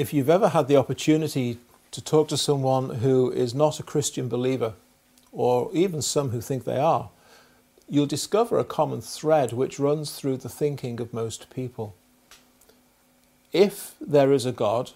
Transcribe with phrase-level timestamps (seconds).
[0.00, 1.58] if you've ever had the opportunity
[1.90, 4.72] to talk to someone who is not a Christian believer,
[5.30, 7.10] or even some who think they are,
[7.86, 11.94] you'll discover a common thread which runs through the thinking of most people.
[13.52, 14.92] If there is a God,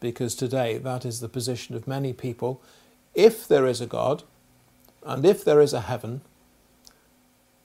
[0.00, 2.60] because today that is the position of many people,
[3.14, 4.22] if there is a God,
[5.02, 6.20] and if there is a heaven,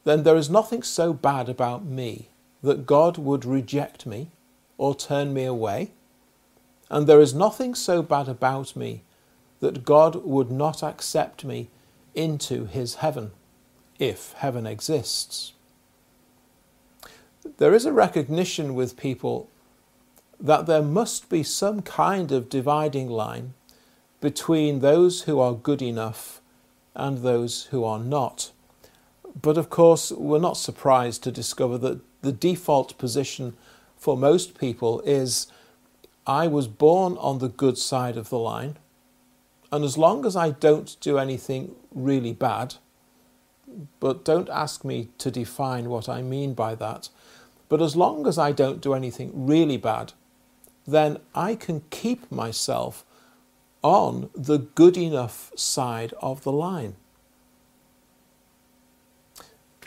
[0.05, 2.29] then there is nothing so bad about me
[2.63, 4.29] that God would reject me
[4.77, 5.91] or turn me away,
[6.89, 9.03] and there is nothing so bad about me
[9.59, 11.69] that God would not accept me
[12.15, 13.31] into his heaven,
[13.99, 15.53] if heaven exists.
[17.57, 19.49] There is a recognition with people
[20.39, 23.53] that there must be some kind of dividing line
[24.21, 26.41] between those who are good enough
[26.95, 28.51] and those who are not.
[29.39, 33.55] But of course, we're not surprised to discover that the default position
[33.95, 35.47] for most people is
[36.27, 38.77] I was born on the good side of the line,
[39.71, 42.75] and as long as I don't do anything really bad,
[43.99, 47.09] but don't ask me to define what I mean by that,
[47.69, 50.13] but as long as I don't do anything really bad,
[50.85, 53.05] then I can keep myself
[53.81, 56.95] on the good enough side of the line.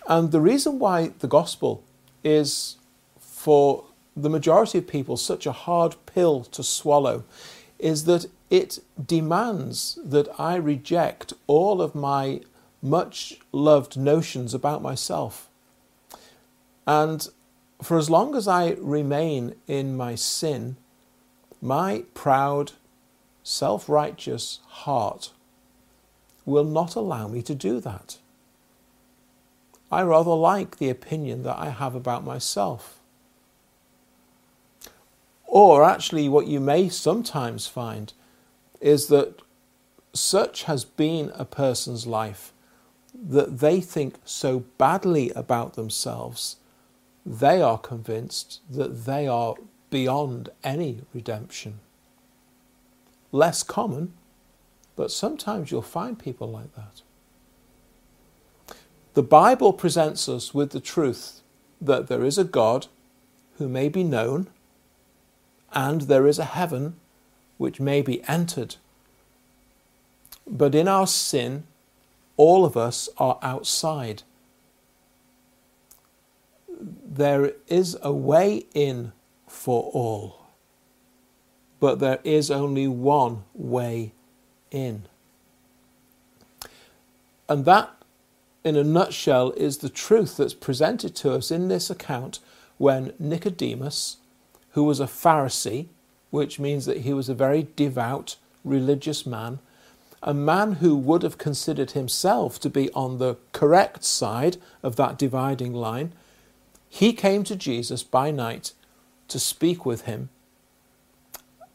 [0.06, 1.84] And the reason why the gospel
[2.24, 2.76] is
[3.18, 3.84] for
[4.22, 7.24] the majority of people such a hard pill to swallow
[7.78, 12.40] is that it demands that I reject all of my
[12.82, 15.48] much loved notions about myself.
[16.86, 17.26] And
[17.82, 20.76] for as long as I remain in my sin,
[21.62, 22.72] my proud,
[23.42, 25.30] self righteous heart
[26.44, 28.18] will not allow me to do that.
[29.92, 32.99] I rather like the opinion that I have about myself.
[35.50, 38.12] Or actually, what you may sometimes find
[38.80, 39.42] is that
[40.12, 42.52] such has been a person's life
[43.12, 46.56] that they think so badly about themselves,
[47.26, 49.56] they are convinced that they are
[49.90, 51.80] beyond any redemption.
[53.32, 54.12] Less common,
[54.94, 57.02] but sometimes you'll find people like that.
[59.14, 61.40] The Bible presents us with the truth
[61.80, 62.86] that there is a God
[63.58, 64.48] who may be known,
[65.72, 66.96] and there is a heaven
[67.58, 68.76] which may be entered.
[70.46, 71.64] But in our sin,
[72.36, 74.22] all of us are outside.
[76.80, 79.12] There is a way in
[79.46, 80.46] for all,
[81.78, 84.12] but there is only one way
[84.70, 85.02] in.
[87.48, 87.90] And that,
[88.64, 92.38] in a nutshell, is the truth that's presented to us in this account
[92.78, 94.16] when Nicodemus,
[94.72, 95.88] who was a Pharisee,
[96.30, 99.58] which means that he was a very devout religious man,
[100.22, 105.18] a man who would have considered himself to be on the correct side of that
[105.18, 106.12] dividing line,
[106.88, 108.72] he came to Jesus by night
[109.28, 110.28] to speak with him.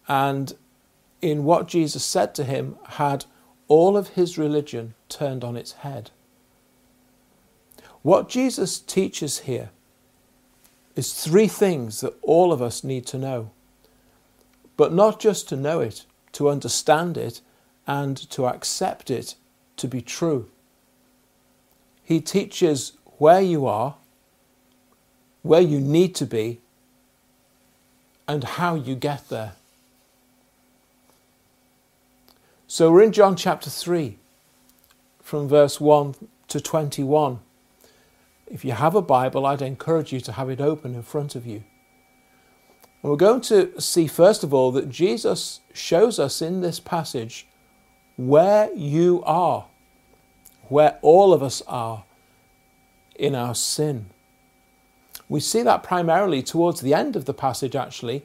[0.07, 0.53] And
[1.21, 3.25] in what Jesus said to him, had
[3.67, 6.11] all of his religion turned on its head.
[8.03, 9.71] What Jesus teaches here
[10.95, 13.51] is three things that all of us need to know
[14.77, 17.41] but not just to know it, to understand it,
[17.87, 19.35] and to accept it
[19.77, 20.49] to be true.
[22.03, 23.95] He teaches where you are,
[25.43, 26.59] where you need to be,
[28.27, 29.53] and how you get there.
[32.67, 34.17] So we're in John chapter 3,
[35.21, 36.15] from verse 1
[36.49, 37.39] to 21.
[38.47, 41.45] If you have a Bible, I'd encourage you to have it open in front of
[41.45, 41.63] you.
[43.01, 47.47] And we're going to see, first of all, that Jesus shows us in this passage
[48.17, 49.65] where you are,
[50.69, 52.03] where all of us are
[53.15, 54.07] in our sin.
[55.27, 58.23] We see that primarily towards the end of the passage, actually,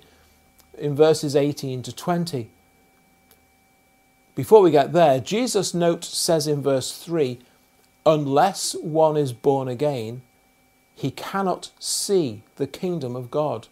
[0.77, 2.51] in verses 18 to 20.
[4.34, 7.39] Before we get there, Jesus' note says in verse 3
[8.07, 10.23] unless one is born again,
[10.95, 13.69] he cannot see the kingdom of God.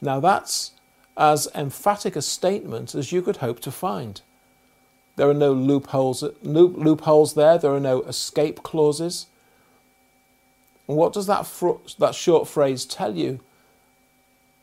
[0.00, 0.72] Now, that's
[1.16, 4.22] as emphatic a statement as you could hope to find.
[5.16, 9.26] There are no loopholes, loop, loopholes there, there are no escape clauses.
[10.88, 13.40] And what does that, fr- that short phrase tell you?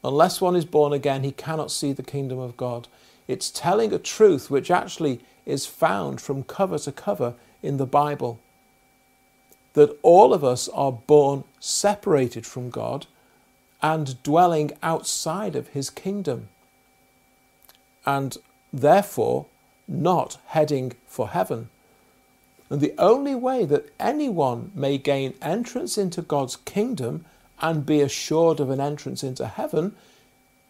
[0.04, 2.88] Unless one is born again, he cannot see the kingdom of God.
[3.28, 8.40] It's telling a truth which actually is found from cover to cover in the Bible.
[9.77, 13.07] That all of us are born separated from God
[13.81, 16.50] and dwelling outside of his kingdom.
[18.06, 18.38] and
[18.74, 19.47] therefore
[19.88, 21.69] not heading for heaven.
[22.69, 27.25] And the only way that anyone may gain entrance into God's kingdom
[27.62, 29.95] and be assured of an entrance into heaven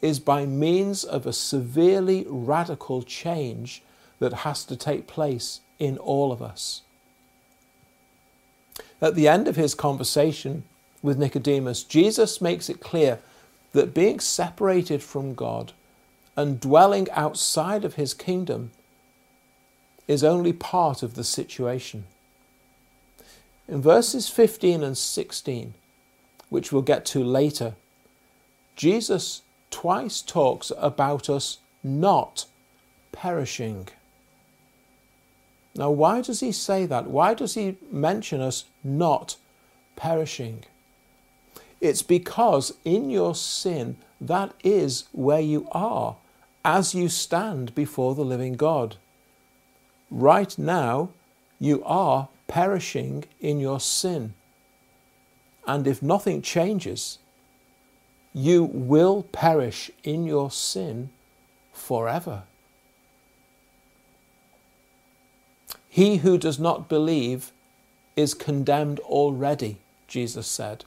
[0.02, 3.84] is by means of a severely radical change
[4.20, 6.84] that has to take place in all of us.
[9.02, 10.64] At the end of his conversation
[11.02, 13.20] with Nicodemus, Jesus makes it clear
[13.74, 15.74] that being separated from God
[16.36, 18.72] and dwelling outside of his kingdom
[20.08, 22.06] is only part of the situation.
[23.68, 25.74] In verses 15 and 16,
[26.50, 27.76] which we'll get to later,
[28.76, 32.46] Jesus twice talks about us not
[33.12, 33.90] perishing.
[35.78, 37.08] Now, why does he say that?
[37.08, 39.38] Why does he mention us not
[39.96, 40.64] perishing?
[41.80, 46.16] It's because in your sin, that is where you are
[46.66, 48.96] as you stand before the living God.
[50.10, 51.10] Right now,
[51.60, 54.34] you are perishing in your sin.
[55.68, 57.20] And if nothing changes,
[58.34, 61.10] you will perish in your sin
[61.72, 62.44] forever.
[65.98, 67.52] He who does not believe
[68.16, 70.86] is condemned already, Jesus said,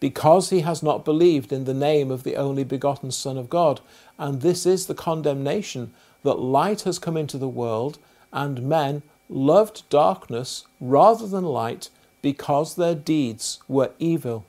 [0.00, 3.80] because he has not believed in the name of the only begotten Son of God.
[4.18, 5.94] And this is the condemnation
[6.24, 7.98] that light has come into the world,
[8.34, 9.00] and men
[9.30, 11.88] loved darkness rather than light
[12.20, 14.44] because their deeds were evil.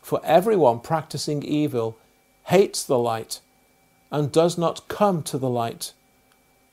[0.00, 1.98] For everyone practicing evil
[2.44, 3.40] hates the light
[4.10, 5.92] and does not come to the light,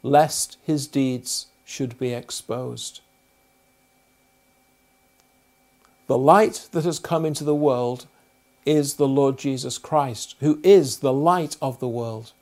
[0.03, 2.99] lest his deeds should be exposed.
[6.07, 8.07] The light that has come into the world
[8.65, 12.33] is the Lord Jesus Christ, who is the light of the world.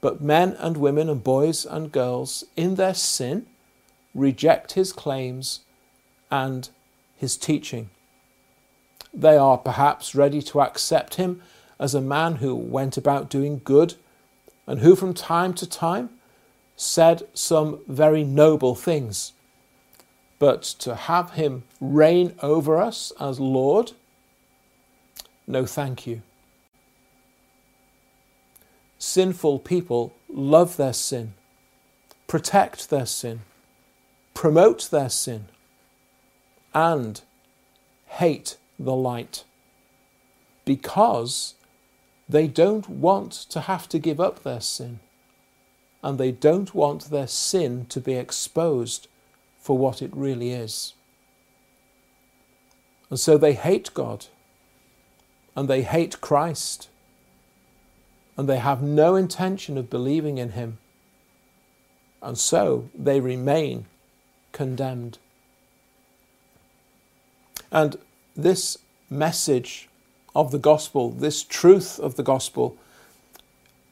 [0.00, 3.46] But men and women and boys and girls, in their sin,
[4.14, 5.60] reject his claims
[6.30, 6.68] and
[7.16, 7.90] his teaching.
[9.14, 11.40] They are perhaps ready to accept him
[11.78, 13.94] as a man who went about doing good
[14.66, 16.10] and who from time to time
[16.76, 19.32] said some very noble things.
[20.38, 23.92] But to have him reign over us as Lord,
[25.46, 26.22] no thank you.
[28.98, 31.34] Sinful people love their sin,
[32.26, 33.40] protect their sin,
[34.34, 35.46] promote their sin,
[36.74, 37.20] and
[38.06, 39.44] hate the light
[40.64, 41.54] because
[42.28, 45.00] they don't want to have to give up their sin
[46.02, 49.08] and they don't want their sin to be exposed
[49.58, 50.94] for what it really is.
[53.08, 54.26] And so they hate God
[55.54, 56.88] and they hate Christ
[58.36, 60.78] and they have no intention of believing in Him.
[62.22, 63.86] And so they remain
[64.52, 65.18] condemned.
[67.70, 67.96] And
[68.34, 68.78] this
[69.10, 69.88] message
[70.34, 72.76] of the gospel, this truth of the gospel,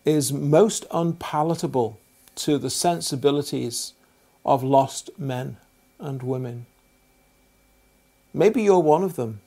[0.05, 2.00] is most unpalatable
[2.41, 3.93] to the sensibilities
[4.45, 5.57] of lost men
[5.99, 6.67] and women.
[8.33, 9.41] Maybe you're one of them,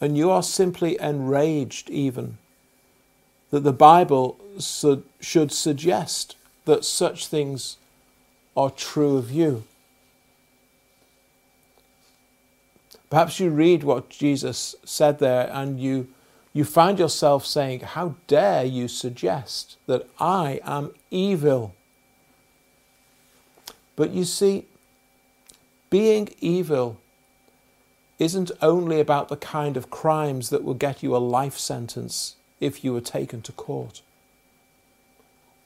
[0.00, 2.38] and you are simply enraged, even
[3.50, 4.38] that the Bible
[5.20, 7.76] should suggest that such things
[8.56, 9.64] are true of you.
[13.10, 16.08] Perhaps you read what Jesus said there and you,
[16.52, 21.74] you find yourself saying, How dare you suggest that I am evil?
[23.96, 24.66] But you see,
[25.90, 26.98] being evil
[28.18, 32.84] isn't only about the kind of crimes that will get you a life sentence if
[32.84, 34.02] you were taken to court.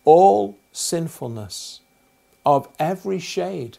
[0.05, 1.81] All sinfulness
[2.45, 3.79] of every shade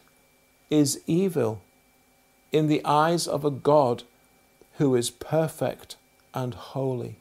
[0.70, 1.62] is evil
[2.52, 4.04] in the eyes of a God
[4.74, 5.96] who is perfect
[6.34, 7.16] and holy.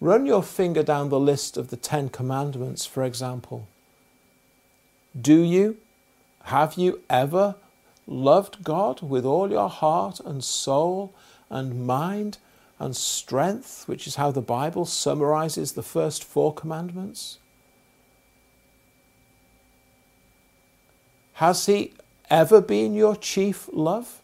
[0.00, 3.68] Run your finger down the list of the Ten Commandments, for example.
[5.20, 5.76] Do you,
[6.44, 7.54] have you ever
[8.06, 11.12] loved God with all your heart and soul
[11.50, 12.38] and mind
[12.78, 17.38] and strength, which is how the Bible summarizes the first four commandments?
[21.34, 21.92] Has He
[22.30, 24.21] ever been your chief love?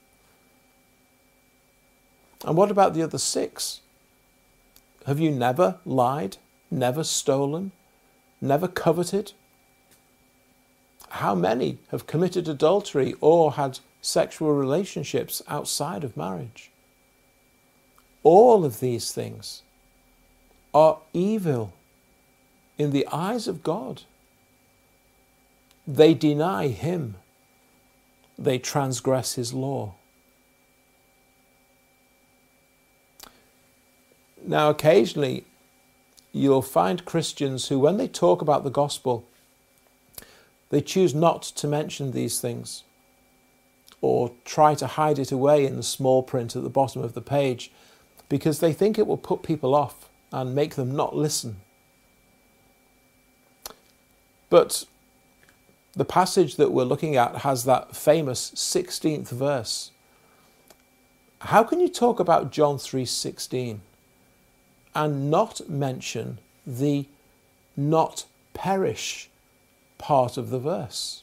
[2.44, 3.80] And what about the other six?
[5.06, 6.36] Have you never lied,
[6.70, 7.72] never stolen,
[8.40, 9.32] never coveted?
[11.10, 16.70] How many have committed adultery or had sexual relationships outside of marriage?
[18.22, 19.62] All of these things
[20.74, 21.72] are evil
[22.76, 24.02] in the eyes of God.
[25.86, 27.16] They deny Him,
[28.38, 29.94] they transgress His law.
[34.48, 35.44] Now, occasionally,
[36.32, 39.28] you'll find Christians who, when they talk about the gospel,
[40.70, 42.82] they choose not to mention these things
[44.00, 47.20] or try to hide it away in the small print at the bottom of the
[47.20, 47.70] page
[48.30, 51.56] because they think it will put people off and make them not listen.
[54.48, 54.86] But
[55.92, 59.90] the passage that we're looking at has that famous 16th verse.
[61.40, 63.80] How can you talk about John 3:16
[64.98, 67.06] and not mention the
[67.76, 69.30] not perish
[69.96, 71.22] part of the verse?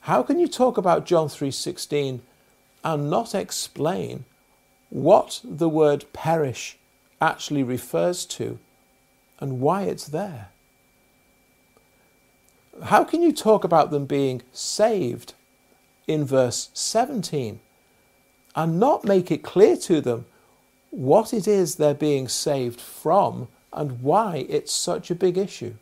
[0.00, 2.20] How can you talk about John 3:16
[2.84, 4.26] and not explain
[4.90, 6.76] what the word perish
[7.18, 8.58] actually refers to
[9.40, 10.50] and why it's there?
[12.82, 15.32] How can you talk about them being saved
[16.06, 17.60] in verse 17
[18.54, 20.26] and not make it clear to them
[20.92, 25.74] what it is they're being saved from and why it's such a big issue?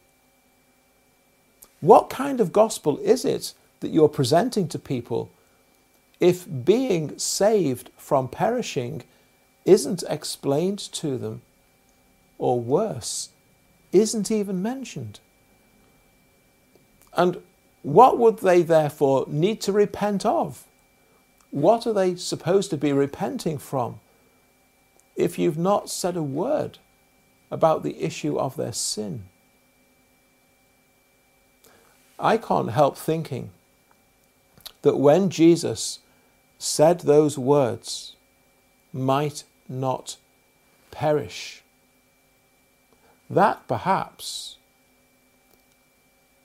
[1.81, 5.31] What kind of gospel is it that you're presenting to people
[6.21, 9.02] if being saved from perishing
[9.64, 11.43] isn't explained to them,
[12.38, 13.31] or worse,
[13.93, 15.19] isn't even mentioned?
[17.14, 17.43] And
[17.83, 20.64] what would they therefore need to repent of?
[21.50, 23.99] What are they supposed to be repenting from
[25.21, 26.79] if you've not said a word
[27.50, 29.25] about the issue of their sin?
[32.19, 33.50] I can't help thinking
[34.83, 36.00] that when Jesus
[36.59, 38.17] said those words,
[38.93, 40.17] might not
[40.91, 41.62] perish,
[43.29, 44.57] that perhaps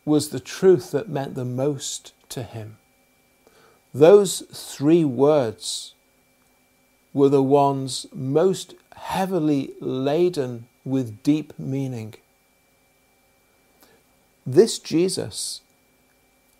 [0.05, 2.77] was the truth that meant the most to him.
[3.93, 5.94] Those three words
[7.15, 12.13] were the ones most heavily laden with deep meaning.
[14.45, 15.61] This Jesus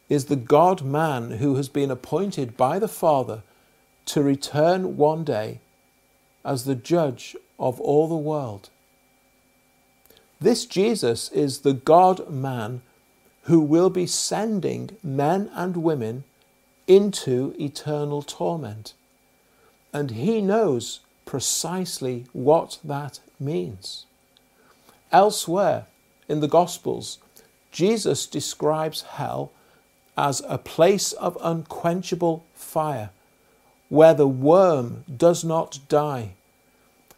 [0.08, 3.44] is the God man who has been appointed by the Father
[4.06, 5.60] to return one day
[6.46, 8.70] as the judge of all the world.
[10.40, 12.82] This Jesus is the God man
[13.44, 16.24] who will be sending men and women
[16.88, 18.94] into eternal torment.
[19.96, 24.06] And he knows precisely what that means.
[25.10, 25.86] Elsewhere
[26.28, 27.20] in the Gospels,
[27.72, 29.54] Jesus describes hell
[30.18, 33.12] as a place of unquenchable fire,
[33.88, 36.34] where the worm does not die,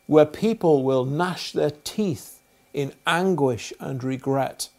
[0.06, 2.42] where people will gnash their teeth
[2.76, 4.70] in anguish and regret,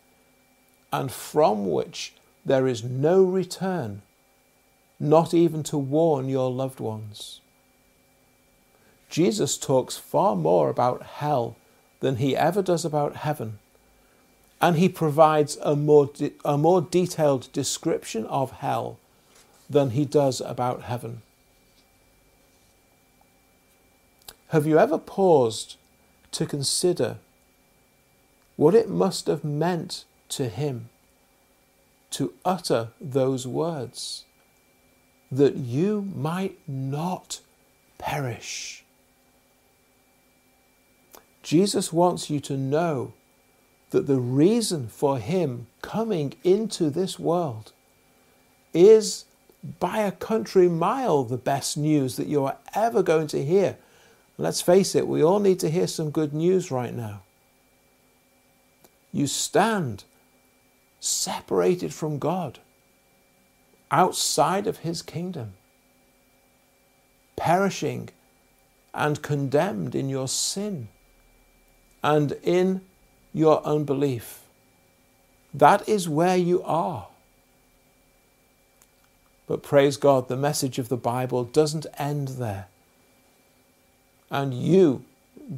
[0.93, 2.14] and from which
[2.47, 4.02] there is no return,
[5.00, 7.40] not even to warn your loved ones.
[9.09, 11.57] Jesus talks far more about hell
[12.00, 13.59] than he ever does about heaven
[14.61, 18.99] and he provides a more, de- a more detailed description of hell
[19.71, 21.23] than he does about heaven.
[24.49, 25.77] Have you ever paused
[26.33, 27.19] to consider
[28.57, 30.88] what it must have meant to him
[32.11, 34.25] to utter those words
[35.31, 37.41] that you might not
[37.99, 38.83] perish?
[41.49, 43.14] Jesus wants you to know
[43.88, 47.73] that the reason for him coming into this world
[48.75, 49.25] is
[49.81, 53.78] by a country mile the best news that you are ever going to hear.
[54.37, 57.23] Let's face it, we all need to hear some good news right now.
[59.11, 60.05] You stand
[61.00, 62.59] separated from God,
[63.90, 65.55] outside of His kingdom,
[67.37, 68.11] perishing
[68.93, 70.88] and condemned in your sin
[72.02, 72.83] and in
[73.33, 74.40] your unbelief.
[75.55, 77.09] That is where you are.
[79.47, 82.67] But praise God, the message of the Bible doesn't end there.
[84.31, 85.05] And you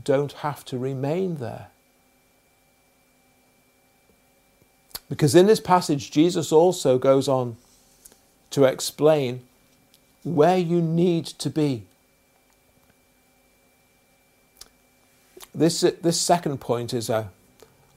[0.05, 1.67] don't have to remain there.
[5.09, 7.57] Because in this passage, Jesus also goes on
[8.51, 9.43] to explain
[10.23, 11.85] where you need to be.
[15.55, 17.31] This, uh, this second point is a,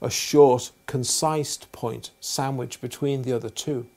[0.02, 3.88] a short, concise point sandwiched between the other two.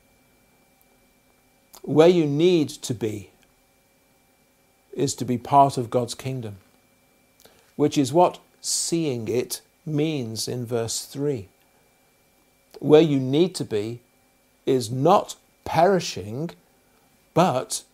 [1.83, 3.31] Where you need to be
[4.93, 6.57] is to be part of God's kingdom,
[7.77, 11.49] which is what seeing it means in verse 3.
[12.81, 14.01] Where you need to be
[14.65, 16.51] is not perishing,
[17.35, 17.85] but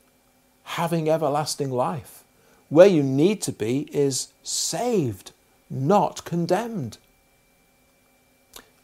[0.64, 2.24] having everlasting life.
[2.68, 5.32] Where you need to be is saved,
[5.72, 6.98] not condemned.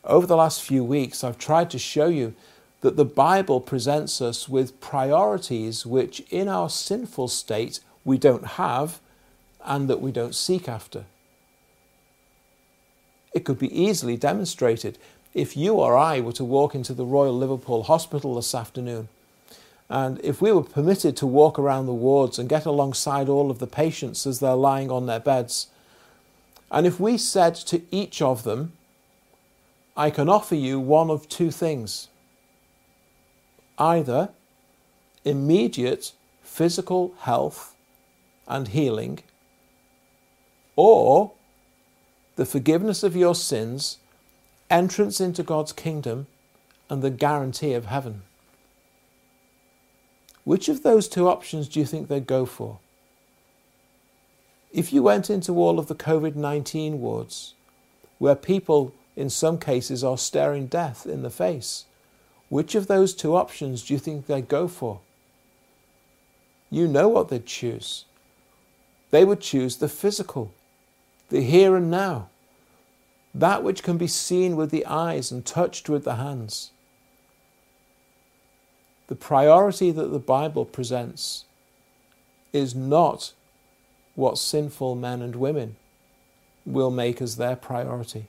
[0.05, 2.35] Over the last few weeks, I've tried to show you
[2.81, 9.01] that the Bible presents us with priorities which, in our sinful state, we don't have
[9.65, 11.05] and that we don't seek after.
[13.35, 14.97] It could be easily demonstrated
[15.35, 19.09] if you or I were to walk into the Royal Liverpool Hospital this afternoon,
[19.91, 23.59] and if we were permitted to walk around the wards and get alongside all of
[23.59, 25.69] the patients as they're lying on their beds,
[26.71, 28.73] and if we said to each of them,
[29.97, 32.09] I can offer you one of two things
[33.79, 34.31] either
[35.25, 37.75] immediate physical health
[38.47, 39.21] and healing,
[40.75, 41.33] or
[42.37, 43.99] the forgiveness of your sins,
[44.71, 46.27] entrance into God's kingdom,
[46.89, 48.23] and the guarantee of heaven.
[50.45, 52.79] Which of those two options do you think they'd go for?
[54.73, 57.55] If you went into all of the COVID 19 wards,
[58.19, 61.85] where people in some cases are staring death in the face,
[62.49, 65.01] which of those two options do you think they'd go for?
[66.71, 68.05] You know what they'd choose.
[69.11, 70.53] They would choose the physical,
[71.31, 72.29] the here and now,
[73.35, 76.71] that which can be seen with the eyes and touched with the hands.
[79.09, 81.45] The priority that the Bible presents
[82.53, 83.33] is not
[84.19, 85.77] what sinful men and women
[86.67, 88.27] will make as their priority.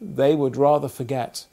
[0.00, 1.46] They would rather forget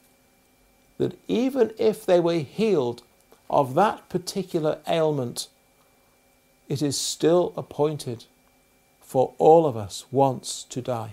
[0.98, 3.04] that even if they were healed
[3.48, 5.46] of that particular ailment,
[6.68, 8.24] it is still appointed
[9.00, 11.12] for all of us once to die.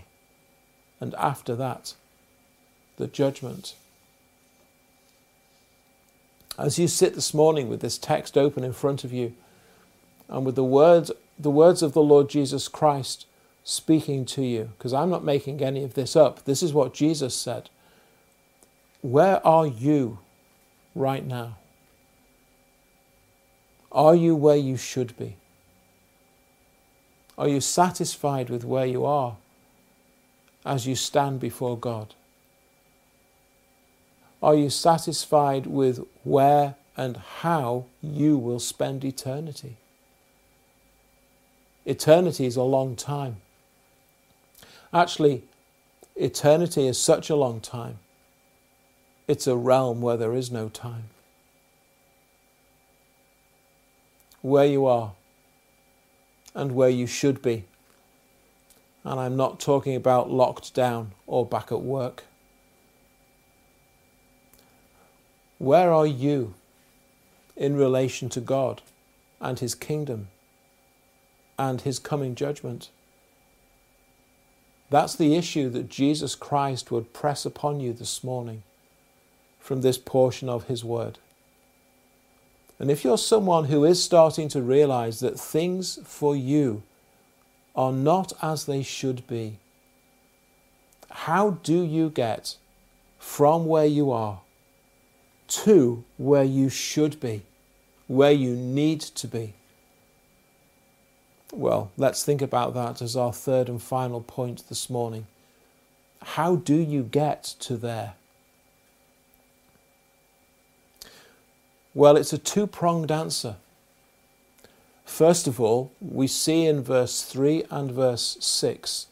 [1.00, 1.94] And after that,
[2.98, 3.76] the judgment.
[6.58, 9.36] As you sit this morning with this text open in front of you,
[10.32, 13.26] and with the words, the words of the Lord Jesus Christ
[13.64, 17.36] speaking to you, because I'm not making any of this up, this is what Jesus
[17.36, 17.70] said.
[19.02, 20.20] Where are you
[20.96, 21.58] right now?
[23.92, 25.36] Are you where you should be?
[27.38, 29.36] Are you satisfied with where you are
[30.66, 32.14] as you stand before God?
[34.42, 39.78] Are you satisfied with where and how you will spend eternity?
[41.86, 43.38] Eternity is a long time.
[44.94, 45.44] Actually,
[46.16, 47.98] eternity is such a long time
[49.32, 51.06] it's a realm where there is no time.
[54.42, 55.14] Where you are
[56.54, 57.64] and where you should be.
[59.06, 62.26] And I'm not talking about locked down or back at work.
[65.60, 66.54] Where are you
[67.56, 68.82] in relation to God
[69.40, 70.28] and His kingdom
[71.58, 72.90] and His coming judgment?
[74.90, 78.64] That's the issue that Jesus Christ would press upon you this morning
[79.60, 81.18] from this portion of His Word.
[82.78, 86.84] And if you're someone who is starting to realize that things for you
[87.76, 89.58] are not as they should be,
[91.12, 92.56] how do you get
[93.20, 94.42] from where you are
[95.48, 97.44] to where you should be,
[98.08, 99.54] where you need to be?
[101.52, 105.28] Well, let's think about that as our third and final point this morning.
[106.22, 108.14] How do you get to there?
[111.94, 113.58] Well, it's a two pronged answer.
[115.04, 119.08] First of all, we see in verse 3 and verse 6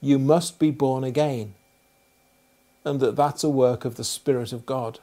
[0.00, 1.54] you must be born again,
[2.84, 4.98] and that that's a work of the Spirit of God.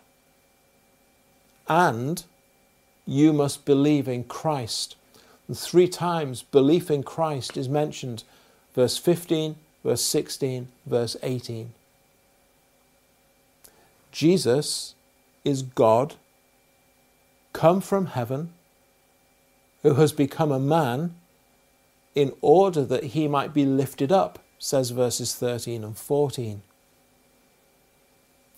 [1.70, 2.26] And
[3.06, 4.97] you must believe in Christ.
[5.54, 8.24] Three times belief in Christ is mentioned
[8.76, 11.74] verse 15, verse 16, verse 18.
[14.12, 14.96] Jesus
[15.46, 16.16] is God
[17.54, 18.54] come from heaven,
[19.84, 21.16] who has become a man
[22.14, 26.62] in order that he might be lifted up, says verses 13 and 14.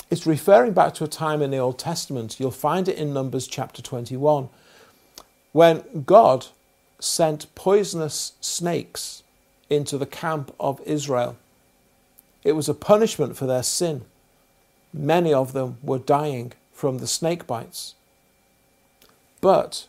[0.09, 2.39] It's referring back to a time in the Old Testament.
[2.39, 4.49] You'll find it in Numbers chapter 21,
[5.51, 6.47] when God
[6.99, 9.23] sent poisonous snakes
[9.69, 11.37] into the camp of Israel.
[12.43, 14.05] It was a punishment for their sin.
[14.93, 17.95] Many of them were dying from the snake bites.
[19.41, 19.87] But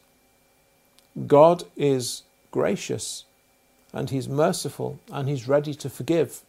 [1.26, 3.24] God is gracious
[3.92, 6.42] and he's merciful and he's ready to forgive.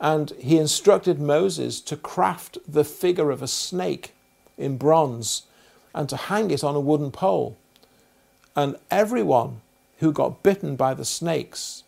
[0.00, 4.14] And he instructed Moses to craft the figure of a snake
[4.56, 5.42] in bronze
[5.94, 7.56] and to hang it on a wooden pole.
[8.58, 9.60] And everyone
[9.98, 11.84] who got bitten by the snakes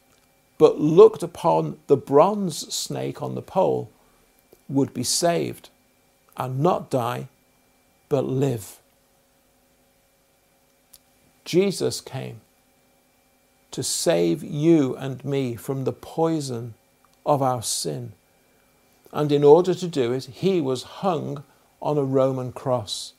[0.57, 3.91] but looked upon the bronze snake on the pole
[4.69, 5.69] would be saved
[6.37, 7.27] and not die
[8.09, 8.79] but live.
[11.45, 12.41] Jesus came
[13.73, 16.75] to save you and me from the poison
[17.27, 18.13] of our sin.
[19.13, 21.43] And in order to do it, he was hung
[21.83, 23.15] on a Roman cross.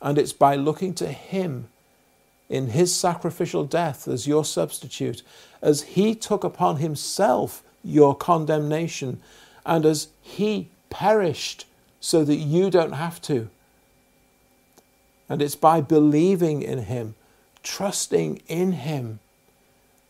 [0.00, 1.66] And it's by looking to him
[2.52, 5.22] in his sacrificial death as your substitute,
[5.62, 9.18] as he took upon himself your condemnation,
[9.64, 11.64] and as he perished
[11.98, 13.48] so that you don't have to.
[15.30, 17.14] And it's by believing in him,
[17.62, 19.20] trusting in him,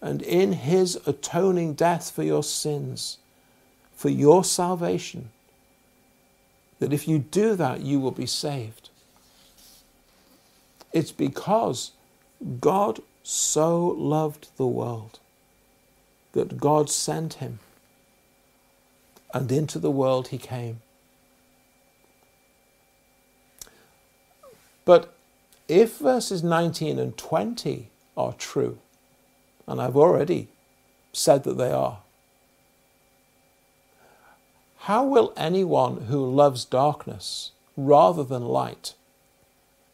[0.00, 3.18] and in his atoning death for your sins,
[3.94, 5.30] for your salvation,
[6.80, 8.90] that if you do that, you will be saved.
[10.92, 11.92] It's because
[12.60, 15.20] God so loved the world
[16.32, 17.60] that God sent him,
[19.34, 20.80] and into the world he came.
[24.84, 25.14] But
[25.68, 28.78] if verses 19 and 20 are true,
[29.66, 30.48] and I've already
[31.12, 31.98] said that they are.
[34.80, 38.94] How will anyone who loves darkness rather than light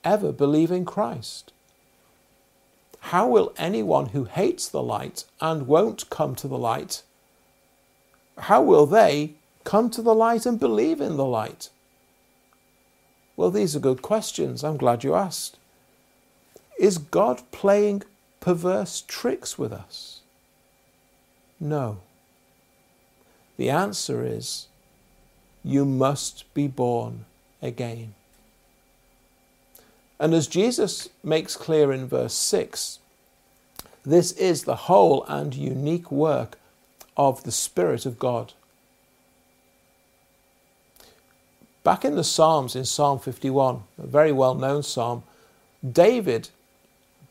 [0.02, 1.52] ever believe in Christ?
[3.00, 7.02] How will anyone who hates the light and won't come to the light,
[8.38, 9.34] how will they
[9.64, 11.70] come to the light and believe in the light?
[13.36, 14.64] Well, these are good questions.
[14.64, 15.58] I'm glad you asked.
[16.78, 18.02] Is God playing
[18.40, 20.20] perverse tricks with us?
[21.60, 21.98] No.
[23.56, 24.68] The answer is
[25.64, 27.24] you must be born
[27.60, 28.14] again.
[30.20, 32.98] And as Jesus makes clear in verse 6,
[34.04, 36.58] this is the whole and unique work
[37.16, 38.52] of the Spirit of God.
[41.84, 45.22] Back in the Psalms, in Psalm 51, a very well known psalm,
[45.88, 46.48] David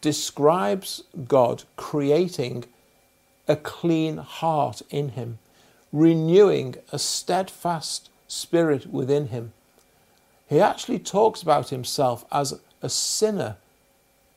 [0.01, 2.65] describes God creating
[3.47, 5.39] a clean heart in him,
[5.91, 9.53] renewing a steadfast spirit within him.
[10.47, 13.57] He actually talks about himself as a sinner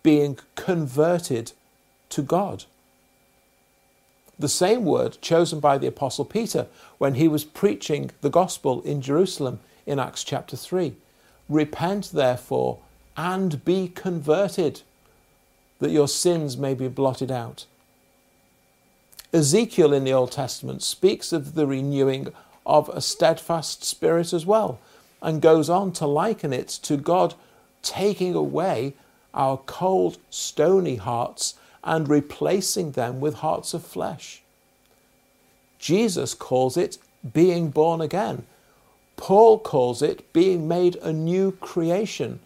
[0.03, 1.53] being converted
[2.11, 2.65] to God.
[4.39, 6.67] The same word chosen by the Apostle Peter
[6.99, 10.95] when he was preaching the gospel in Jerusalem in Acts chapter 3.
[11.49, 12.79] Repent, therefore,
[13.17, 14.81] and be converted
[15.79, 17.67] that your sins may be blotted out.
[19.33, 22.29] Ezekiel in the Old Testament speaks of the renewing
[22.65, 24.79] of a steadfast spirit as well,
[25.21, 27.35] and goes on to liken it to God
[27.83, 28.95] taking away
[29.35, 34.43] our cold, stony hearts and replacing them with hearts of flesh.
[35.79, 36.99] Jesus calls it
[37.33, 38.45] being born again.
[39.17, 42.41] Paul calls it being made a new creation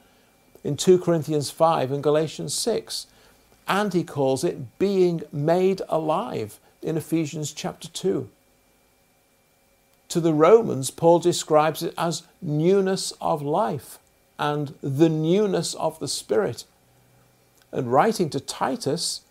[0.63, 3.07] in 2 Corinthians 5 and Galatians 6
[3.67, 8.29] and he calls it being made alive in Ephesians chapter 2.
[10.09, 13.99] To the Romans, Paul describes it as newness of life
[14.39, 16.65] and the newness of the Spirit.
[17.73, 19.23] And writing to Titus,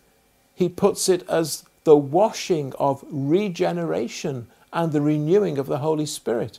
[0.54, 6.58] he puts it as the washing of regeneration and the renewing of the Holy Spirit.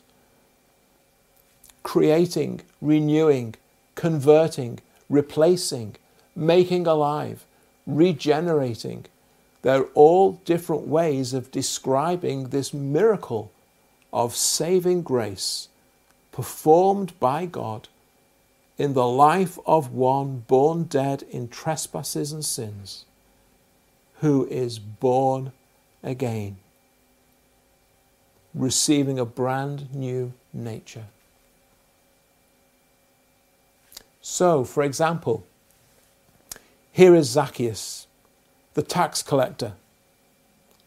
[1.83, 3.55] Creating, renewing,
[3.95, 4.79] converting,
[5.09, 5.95] replacing,
[6.35, 7.45] making alive
[7.85, 9.05] regenerating.
[9.61, 13.51] They're all different ways of describing this miracle
[14.13, 15.67] of saving grace
[16.31, 17.87] performed by God
[18.77, 23.05] in the life of one born dead in trespasses and sins,
[24.15, 25.51] who is born
[26.03, 26.57] again,
[28.53, 31.05] receiving a brand new nature.
[34.21, 35.45] So, for example,
[36.91, 38.07] here is Zacchaeus,
[38.73, 39.73] the tax collector,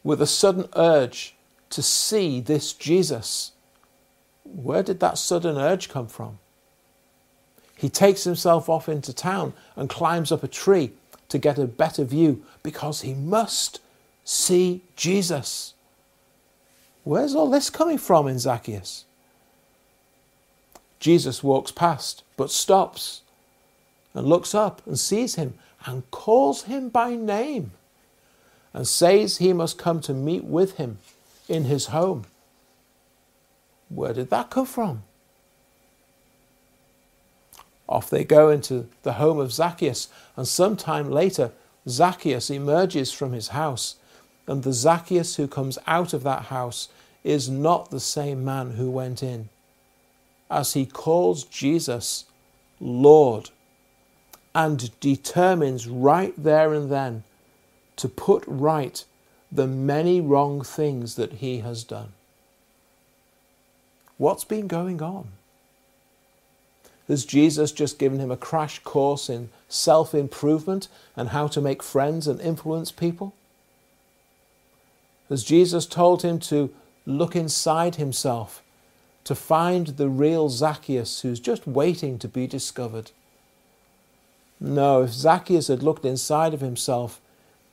[0.03, 1.35] with a sudden urge
[1.70, 3.53] to see this Jesus.
[4.44, 6.38] Where did that sudden urge come from?
[7.78, 10.90] He takes himself off into town and climbs up a tree
[11.28, 13.80] to get a better view because he must
[14.24, 15.74] see Jesus.
[17.04, 19.04] Where's all this coming from in Zacchaeus?
[20.98, 23.22] Jesus walks past but stops
[24.12, 25.54] and looks up and sees him
[25.86, 27.70] and calls him by name.
[28.74, 30.98] and says he must come to meet with him
[31.48, 32.24] in his home.
[33.88, 35.04] Where did that come from?
[37.88, 41.53] Off they go into the home of Zacchaeus, and some time later,
[41.88, 43.96] Zacchaeus emerges from his house,
[44.46, 46.88] and the Zacchaeus who comes out of that house
[47.24, 49.48] is not the same man who went in.
[50.51, 52.24] As he calls Jesus
[52.81, 53.51] Lord
[54.55, 57.24] and determines right there and then
[57.96, 59.05] to put right
[59.51, 62.12] the many wrong things that he has done.
[64.16, 65.29] What's been going on?
[67.09, 71.83] Has Jesus just given him a crash course in self improvement and how to make
[71.83, 73.35] friends and influence people?
[75.31, 76.73] Has Jesus told him to
[77.07, 78.62] look inside himself
[79.25, 83.11] to find the real Zacchaeus who's just waiting to be discovered?
[84.61, 87.21] No, if Zacchaeus had looked inside of himself,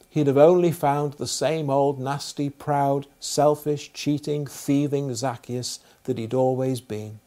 [0.10, 6.34] he'd have only found the same old nasty, proud, selfish, cheating, thieving Zacchaeus that he'd
[6.34, 7.20] always been.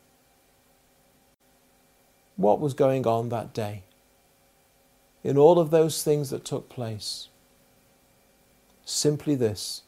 [2.38, 3.82] What was going on that day?
[5.24, 7.28] In all of those things that took place?
[8.84, 9.82] Simply this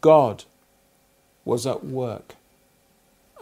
[0.00, 0.44] God
[1.44, 2.34] was at work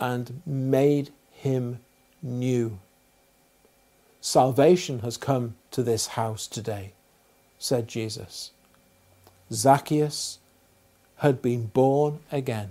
[0.01, 1.79] and made him
[2.21, 2.81] new.
[4.21, 6.93] Salvation has come to this house today,
[7.57, 8.51] said Jesus.
[9.53, 10.41] Zacchaeus
[11.19, 12.71] had been born again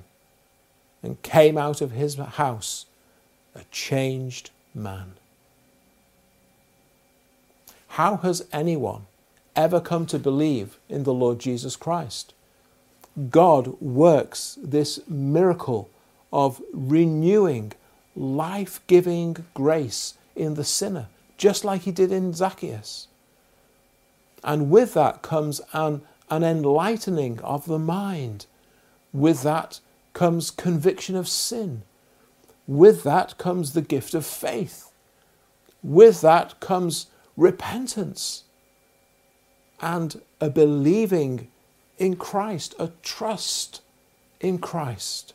[1.02, 2.86] and came out of his house
[3.56, 5.14] a changed man.
[7.90, 9.06] How has anyone
[9.56, 12.34] ever come to believe in the Lord Jesus Christ?
[13.30, 15.90] God works this miracle
[16.34, 17.72] of renewing,
[18.16, 21.08] life giving grace in the sinner,
[21.38, 23.08] just like he did in Zacchaeus.
[24.44, 28.46] And with that comes an, an enlightening of the mind.
[29.14, 29.80] With that
[30.14, 31.84] comes conviction of sin.
[32.68, 34.92] With that comes the gift of faith.
[35.84, 38.44] With that comes repentance
[39.82, 41.50] and a believing
[41.98, 43.82] in Christ, a trust
[44.40, 45.34] in Christ.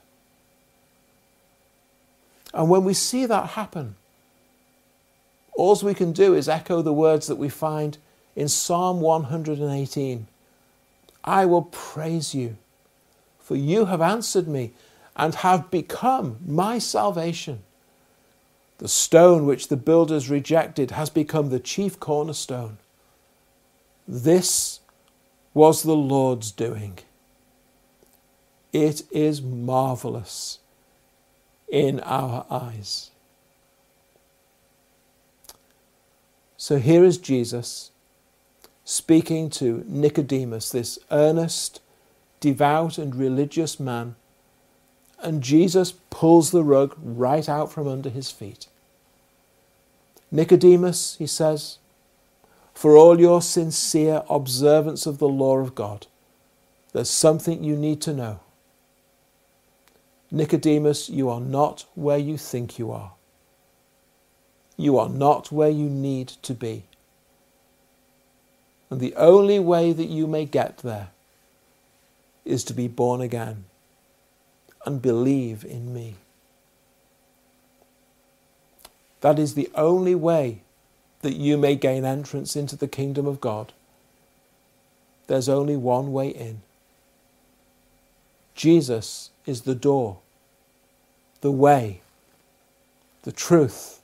[2.52, 3.96] And when we see that happen,
[5.54, 7.98] all we can do is echo the words that we find
[8.34, 10.26] in Psalm 118
[11.22, 12.56] I will praise you,
[13.38, 14.72] for you have answered me
[15.20, 17.62] and have become my salvation.
[18.78, 22.78] The stone which the builders rejected has become the chief cornerstone.
[24.08, 24.80] This
[25.52, 27.00] was the Lord's doing.
[28.72, 30.60] It is marvelous
[31.68, 33.10] in our eyes.
[36.56, 37.90] So here is Jesus
[38.86, 41.82] speaking to Nicodemus, this earnest,
[42.40, 44.16] devout, and religious man
[45.22, 48.66] and Jesus pulls the rug right out from under his feet.
[50.30, 51.78] Nicodemus, he says,
[52.72, 56.06] for all your sincere observance of the law of God,
[56.92, 58.40] there's something you need to know.
[60.30, 63.12] Nicodemus, you are not where you think you are.
[64.76, 66.84] You are not where you need to be.
[68.88, 71.08] And the only way that you may get there
[72.44, 73.64] is to be born again
[74.84, 76.16] and believe in me.
[79.20, 80.62] That is the only way
[81.22, 83.72] that you may gain entrance into the kingdom of God.
[85.26, 86.62] There's only one way in.
[88.54, 90.18] Jesus is the door,
[91.40, 92.00] the way,
[93.22, 94.00] the truth,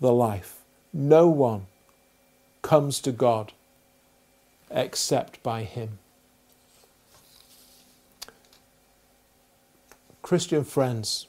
[0.00, 0.58] the life.
[0.92, 1.66] No one
[2.62, 3.52] comes to God
[4.70, 5.98] except by Him.
[10.26, 11.28] Christian friends,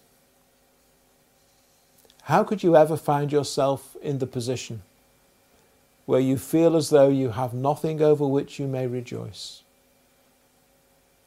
[2.24, 4.82] how could you ever find yourself in the position
[6.08, 9.62] where you feel as though you have nothing over which you may rejoice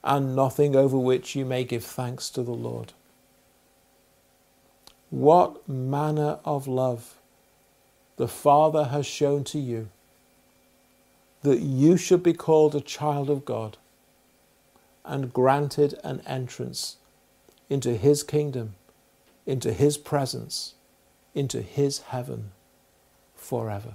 [0.02, 2.92] and nothing over which you may give thanks to the Lord?
[5.10, 7.14] What manner of love
[8.16, 9.90] the Father has shown to you
[11.42, 13.76] that you should be called a child of God
[15.04, 16.96] and granted an entrance
[17.70, 18.74] into His kingdom,
[19.46, 20.74] into His presence,
[21.34, 22.50] into His heaven
[23.34, 23.94] forever.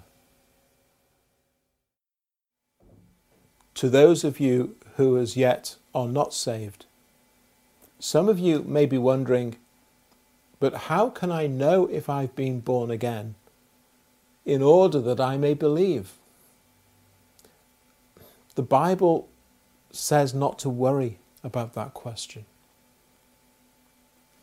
[3.76, 6.86] To those of you who as yet are not saved,
[8.00, 9.58] some of you may be wondering,
[10.60, 13.36] but how can I know if I've been born again
[14.46, 16.14] in order that I may believe?
[18.56, 19.28] The Bible
[19.92, 22.46] says not to worry about that question.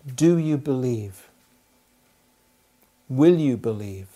[0.06, 1.28] Do you believe?
[3.08, 4.08] Will you believe?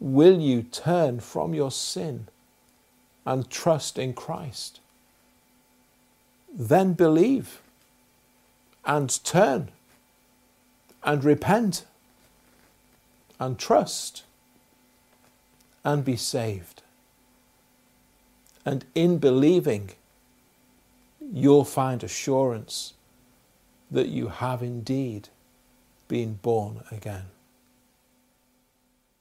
[0.00, 2.28] Will you turn from your sin
[3.24, 4.80] and trust in Christ?
[6.52, 7.62] Then believe
[8.84, 9.70] and turn
[11.02, 11.84] and repent
[13.40, 14.24] and trust
[15.84, 16.82] and be saved.
[18.64, 19.90] And in believing,
[21.32, 22.94] you'll find assurance
[23.94, 25.28] that you have indeed
[26.08, 27.33] been born again.